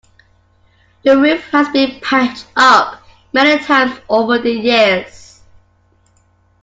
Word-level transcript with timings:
The 1.03 1.15
roof 1.15 1.43
has 1.51 1.69
been 1.69 1.99
patched 2.01 2.47
up 2.55 3.03
many 3.33 3.63
times 3.63 3.99
over 4.09 4.39
the 4.39 4.49
years. 4.49 5.41